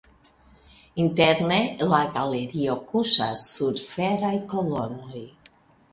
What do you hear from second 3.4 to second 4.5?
sur feraj